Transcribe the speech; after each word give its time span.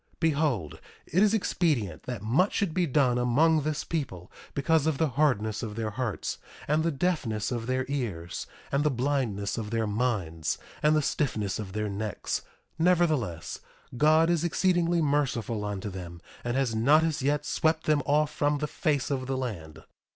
1:3 0.15 0.19
Behold, 0.19 0.79
it 1.05 1.21
is 1.21 1.31
expedient 1.35 2.01
that 2.07 2.23
much 2.23 2.53
should 2.55 2.73
be 2.73 2.87
done 2.87 3.19
among 3.19 3.61
this 3.61 3.83
people, 3.83 4.31
because 4.55 4.87
of 4.87 4.97
the 4.97 5.09
hardness 5.09 5.61
of 5.61 5.75
their 5.75 5.91
hearts, 5.91 6.39
and 6.67 6.81
the 6.81 6.89
deafness 6.89 7.51
of 7.51 7.67
their 7.67 7.85
ears, 7.87 8.47
and 8.71 8.83
the 8.83 8.89
blindness 8.89 9.59
of 9.59 9.69
their 9.69 9.85
minds, 9.85 10.57
and 10.81 10.95
the 10.95 11.03
stiffness 11.03 11.59
of 11.59 11.73
their 11.73 11.87
necks; 11.87 12.41
nevertheless, 12.79 13.59
God 13.95 14.31
is 14.31 14.43
exceedingly 14.43 15.03
merciful 15.03 15.63
unto 15.63 15.91
them, 15.91 16.19
and 16.43 16.57
has 16.57 16.73
not 16.73 17.03
as 17.03 17.21
yet 17.21 17.45
swept 17.45 17.83
them 17.83 18.01
off 18.07 18.33
from 18.33 18.57
the 18.57 18.65
face 18.65 19.11
of 19.11 19.27
the 19.27 19.37
land. 19.37 19.83